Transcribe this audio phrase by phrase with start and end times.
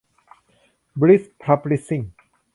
[1.01, 2.01] บลิส พับลิชชิ่ง